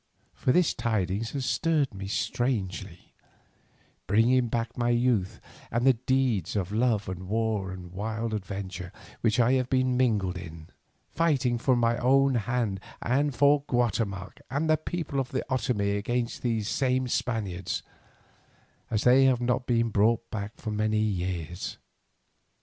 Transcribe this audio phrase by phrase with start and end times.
[0.33, 3.13] For this tidings has stirred me strangely,
[4.07, 5.39] bringing back my youth
[5.69, 10.39] and the deeds of love and war and wild adventure which I have been mingled
[10.39, 10.69] in,
[11.11, 16.41] fighting for my own hand and for Guatemoc and the people of the Otomie against
[16.41, 17.83] these same Spaniards,
[18.89, 21.77] as they have not been brought back for many years.